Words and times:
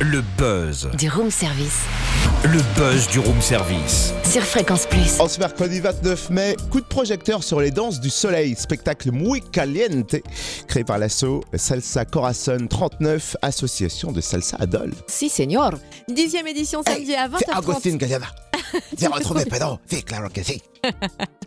Le 0.00 0.22
buzz. 0.36 0.90
Du 0.98 1.08
room 1.08 1.30
service. 1.30 1.84
Le 2.44 2.60
buzz 2.76 3.08
du 3.08 3.18
room 3.18 3.40
service. 3.40 4.12
Sur 4.30 4.42
Fréquence 4.42 4.84
Plus. 4.84 5.18
En 5.18 5.26
ce 5.26 5.40
mercredi 5.40 5.80
29 5.80 6.28
mai, 6.28 6.54
coup 6.70 6.82
de 6.82 6.86
projecteur 6.86 7.42
sur 7.42 7.60
les 7.62 7.70
danses 7.70 7.98
du 7.98 8.10
soleil, 8.10 8.54
spectacle 8.56 9.10
muy 9.10 9.40
caliente, 9.40 10.16
créé 10.68 10.84
par 10.84 10.98
l'asso 10.98 11.42
Salsa 11.54 12.04
Corazon 12.04 12.66
39, 12.68 13.38
association 13.40 14.12
de 14.12 14.20
salsa 14.20 14.58
adol. 14.60 14.92
Si, 15.06 15.30
señor. 15.30 15.72
Dixième 16.08 16.46
édition 16.46 16.82
samedi 16.86 17.14
à 17.14 17.28
20h30. 17.28 17.56
Agustin 17.56 17.96
Gallana. 17.96 18.26
J'ai 18.98 19.06
retrouvé 19.06 19.46
Pedro. 19.46 19.78
C'est 19.86 20.02
claro 20.02 20.28
que 20.28 20.42
si. 20.42 20.60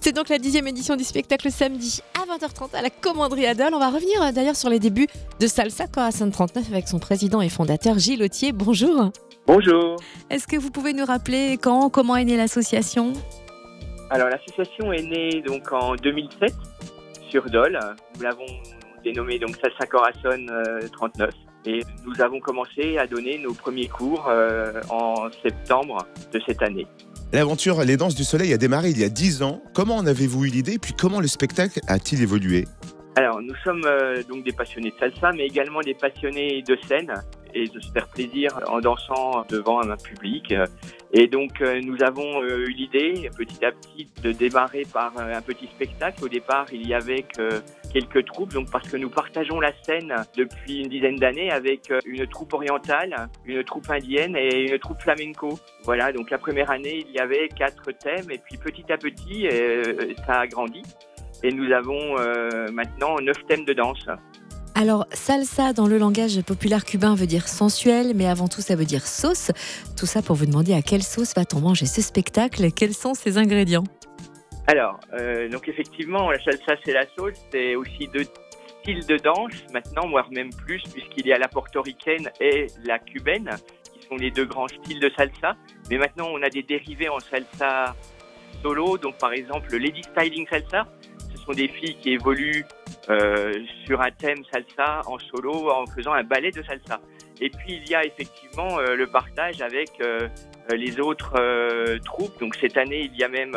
C'est 0.00 0.12
donc 0.12 0.28
la 0.28 0.38
dixième 0.38 0.66
édition 0.66 0.96
du 0.96 1.04
spectacle 1.04 1.50
samedi 1.50 2.00
à 2.14 2.26
20h30 2.26 2.74
à 2.76 2.82
la 2.82 2.90
Commanderie 2.90 3.46
Adol. 3.46 3.74
On 3.74 3.78
va 3.78 3.90
revenir 3.90 4.22
euh, 4.22 4.32
d'ailleurs 4.32 4.56
sur 4.56 4.68
les 4.68 4.78
débuts 4.78 5.08
de 5.40 5.46
Salsa 5.46 5.86
Corazon 5.86 6.30
39 6.30 6.64
avec 6.70 6.88
son 6.88 6.98
président 6.98 7.40
et 7.40 7.48
fondateur 7.48 7.98
Gilles 7.98 8.22
Autier. 8.22 8.52
Bonjour. 8.52 9.10
Bonjour. 9.46 9.96
Est-ce 10.30 10.46
que 10.46 10.56
vous 10.56 10.70
pouvez 10.70 10.92
nous 10.92 11.04
rappeler 11.04 11.58
quand, 11.60 11.90
comment 11.90 12.16
est 12.16 12.24
née 12.24 12.36
l'association? 12.36 13.12
Alors 14.10 14.28
l'association 14.28 14.92
est 14.92 15.02
née 15.02 15.42
donc 15.42 15.72
en 15.72 15.94
2007 15.96 16.52
sur 17.30 17.48
Dole. 17.50 17.78
Nous 18.16 18.22
l'avons 18.22 18.46
dénommée 19.02 19.38
donc 19.38 19.56
Salsa 19.56 19.86
Corazon 19.86 20.46
euh, 20.50 20.88
39 20.92 21.30
et 21.66 21.80
nous 22.04 22.20
avons 22.20 22.40
commencé 22.40 22.98
à 22.98 23.06
donner 23.06 23.38
nos 23.38 23.54
premiers 23.54 23.88
cours 23.88 24.26
euh, 24.28 24.80
en 24.90 25.30
septembre 25.42 26.06
de 26.32 26.40
cette 26.46 26.62
année. 26.62 26.86
L'aventure 27.32 27.82
Les 27.84 27.96
danses 27.96 28.14
du 28.14 28.24
soleil 28.24 28.52
a 28.52 28.58
démarré 28.58 28.90
il 28.90 28.98
y 28.98 29.04
a 29.04 29.08
10 29.08 29.42
ans. 29.42 29.62
Comment 29.74 29.96
en 29.96 30.06
avez-vous 30.06 30.44
eu 30.44 30.48
l'idée 30.48 30.78
Puis 30.78 30.92
comment 30.92 31.20
le 31.20 31.26
spectacle 31.26 31.80
a-t-il 31.88 32.22
évolué? 32.22 32.66
Alors 33.16 33.40
nous 33.40 33.54
sommes 33.62 33.84
euh, 33.86 34.22
donc 34.28 34.44
des 34.44 34.52
passionnés 34.52 34.90
de 34.90 34.96
salsa 34.98 35.32
mais 35.32 35.46
également 35.46 35.80
des 35.80 35.94
passionnés 35.94 36.62
de 36.62 36.76
scène 36.88 37.12
et 37.54 37.68
de 37.68 37.80
se 37.80 37.90
faire 37.92 38.08
plaisir 38.08 38.50
en 38.66 38.80
dansant 38.80 39.44
devant 39.48 39.80
un 39.80 39.96
public. 39.96 40.52
Et 41.16 41.28
donc 41.28 41.60
euh, 41.60 41.80
nous 41.80 42.02
avons 42.02 42.42
euh, 42.42 42.66
eu 42.66 42.72
l'idée 42.72 43.30
petit 43.38 43.64
à 43.64 43.70
petit 43.70 44.08
de 44.20 44.32
démarrer 44.32 44.82
par 44.92 45.16
euh, 45.16 45.32
un 45.32 45.42
petit 45.42 45.68
spectacle. 45.68 46.24
Au 46.24 46.28
départ, 46.28 46.66
il 46.72 46.88
y 46.88 46.92
avait 46.92 47.22
que 47.22 47.62
quelques 47.92 48.24
troupes, 48.26 48.52
donc 48.52 48.68
parce 48.72 48.88
que 48.88 48.96
nous 48.96 49.10
partageons 49.10 49.60
la 49.60 49.72
scène 49.84 50.12
depuis 50.36 50.80
une 50.80 50.88
dizaine 50.88 51.14
d'années 51.14 51.52
avec 51.52 51.92
une 52.04 52.26
troupe 52.26 52.52
orientale, 52.52 53.28
une 53.46 53.62
troupe 53.62 53.88
indienne 53.88 54.34
et 54.36 54.72
une 54.72 54.78
troupe 54.80 55.00
flamenco. 55.00 55.56
Voilà, 55.84 56.10
donc 56.10 56.30
la 56.30 56.38
première 56.38 56.72
année, 56.72 57.06
il 57.08 57.14
y 57.14 57.20
avait 57.20 57.48
quatre 57.48 57.92
thèmes 57.92 58.28
et 58.32 58.38
puis 58.38 58.56
petit 58.56 58.92
à 58.92 58.96
petit, 58.96 59.48
ça 60.26 60.40
a 60.40 60.46
grandi. 60.48 60.82
Et 61.44 61.52
nous 61.52 61.70
avons 61.70 62.16
maintenant 62.72 63.20
neuf 63.20 63.46
thèmes 63.46 63.64
de 63.64 63.74
danse. 63.74 64.08
Alors, 64.76 65.06
salsa 65.12 65.72
dans 65.72 65.86
le 65.86 65.98
langage 65.98 66.42
populaire 66.42 66.84
cubain 66.84 67.14
veut 67.14 67.28
dire 67.28 67.46
sensuel, 67.46 68.12
mais 68.16 68.26
avant 68.26 68.48
tout 68.48 68.60
ça 68.60 68.74
veut 68.74 68.84
dire 68.84 69.06
sauce. 69.06 69.52
Tout 69.96 70.06
ça 70.06 70.20
pour 70.20 70.34
vous 70.34 70.46
demander 70.46 70.74
à 70.74 70.82
quelle 70.82 71.04
sauce 71.04 71.32
va-t-on 71.36 71.60
manger 71.60 71.86
ce 71.86 72.02
spectacle? 72.02 72.72
Quels 72.72 72.92
sont 72.92 73.14
ses 73.14 73.38
ingrédients? 73.38 73.84
Alors, 74.66 74.98
euh, 75.12 75.48
donc 75.48 75.68
effectivement, 75.68 76.28
la 76.30 76.42
salsa 76.42 76.74
c'est 76.84 76.92
la 76.92 77.06
sauce, 77.16 77.34
c'est 77.52 77.76
aussi 77.76 78.08
deux 78.12 78.24
styles 78.80 79.06
de 79.06 79.16
danse 79.16 79.52
maintenant, 79.72 80.08
voire 80.08 80.28
même 80.32 80.50
plus, 80.50 80.82
puisqu'il 80.92 81.26
y 81.26 81.32
a 81.32 81.38
la 81.38 81.48
portoricaine 81.48 82.30
et 82.40 82.66
la 82.84 82.98
cubaine, 82.98 83.50
qui 83.92 84.06
sont 84.08 84.16
les 84.16 84.32
deux 84.32 84.44
grands 84.44 84.68
styles 84.68 84.98
de 84.98 85.10
salsa. 85.16 85.54
Mais 85.88 85.98
maintenant, 85.98 86.26
on 86.32 86.42
a 86.42 86.48
des 86.48 86.64
dérivés 86.64 87.08
en 87.08 87.20
salsa 87.20 87.94
solo, 88.60 88.98
donc 88.98 89.18
par 89.18 89.32
exemple 89.32 89.68
le 89.70 89.78
lady 89.78 90.02
styling 90.02 90.48
salsa. 90.48 90.88
Ce 91.32 91.40
sont 91.44 91.52
des 91.52 91.68
filles 91.68 91.96
qui 92.00 92.10
évoluent 92.10 92.64
sur 93.84 94.00
un 94.00 94.10
thème 94.10 94.42
salsa 94.52 95.02
en 95.06 95.18
solo 95.18 95.70
en 95.70 95.86
faisant 95.86 96.12
un 96.12 96.24
ballet 96.24 96.50
de 96.50 96.62
salsa. 96.62 97.00
Et 97.40 97.50
puis 97.50 97.80
il 97.82 97.88
y 97.88 97.94
a 97.94 98.04
effectivement 98.04 98.78
euh, 98.78 98.94
le 98.94 99.06
partage 99.06 99.60
avec 99.60 99.90
euh, 100.00 100.28
les 100.70 101.00
autres 101.00 101.34
euh, 101.38 101.98
troupes. 102.04 102.38
Donc 102.40 102.54
cette 102.56 102.76
année, 102.76 103.10
il 103.12 103.16
y 103.18 103.24
a 103.24 103.28
même 103.28 103.54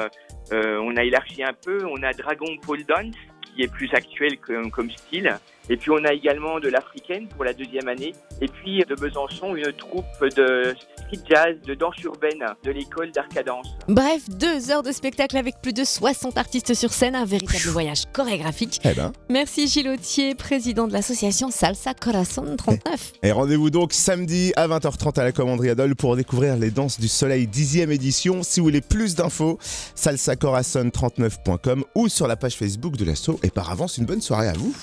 euh, 0.52 0.80
on 0.82 0.96
a 0.96 1.04
élargi 1.04 1.44
un 1.44 1.54
peu, 1.54 1.86
on 1.86 2.02
a 2.04 2.14
Dragon 2.14 2.56
Pole 2.66 2.84
Dance 2.86 3.16
qui 3.58 3.64
est 3.64 3.68
plus 3.68 3.92
actuel 3.94 4.38
comme, 4.38 4.72
comme 4.72 4.90
style. 4.92 5.36
Et 5.70 5.76
puis 5.76 5.92
on 5.92 6.04
a 6.06 6.14
également 6.14 6.60
de 6.60 6.70
l'africaine 6.70 7.28
pour 7.28 7.44
la 7.44 7.54
deuxième 7.54 7.90
année. 7.90 8.14
Et 8.40 8.48
puis 8.48 8.84
de 8.88 8.96
Besançon, 8.96 9.56
une 9.56 9.74
troupe 9.74 10.06
de 10.22 10.74
street 10.96 11.20
jazz, 11.30 11.56
de 11.66 11.74
danse 11.74 11.98
urbaine 12.04 12.46
de 12.64 12.72
l'école 12.72 13.12
d'Arcadance. 13.12 13.68
Bref, 13.90 14.30
deux 14.30 14.72
heures 14.72 14.84
de 14.84 14.92
spectacle 14.92 15.36
avec 15.36 15.56
plus 15.62 15.74
de 15.74 15.84
60 15.84 16.38
artistes 16.38 16.74
sur 16.74 16.94
scène, 16.94 17.16
un 17.16 17.26
véritable 17.26 17.70
voyage 17.70 18.04
chorégraphique. 18.14 18.80
Eh 18.86 18.94
ben. 18.94 19.12
Merci 19.30 19.68
Gilles 19.68 19.90
Autier, 19.90 20.36
président 20.36 20.88
de 20.88 20.94
l'association 20.94 21.52
Salsa 21.52 21.94
Corazon 21.94 22.56
39. 22.56 23.14
Et 23.24 23.32
rendez-vous 23.32 23.70
donc 23.70 23.92
samedi 23.92 24.54
à 24.56 24.68
20h30 24.68 25.20
à 25.20 25.24
la 25.26 25.32
Commanderie 25.34 25.72
Adol 25.72 25.96
pour 25.96 26.16
découvrir 26.16 26.56
les 26.56 26.72
danses 26.72 27.00
du 27.00 27.10
soleil 27.10 27.46
10e 27.48 27.90
édition. 27.90 28.44
Si 28.44 28.62
vous 28.62 28.68
voulez 28.68 28.82
plus 28.82 29.16
d'infos, 29.16 29.58
salsacorazon39.com 29.96 31.84
ou 31.96 32.08
sur 32.08 32.28
la 32.28 32.38
page 32.38 32.56
Facebook 32.56 32.96
de 32.96 33.04
l'asso. 33.04 33.32
Et 33.48 33.50
par 33.50 33.72
avance, 33.72 33.98
une 33.98 34.04
bonne 34.04 34.20
soirée 34.20 34.50
à 34.50 34.54
vous. 34.54 34.76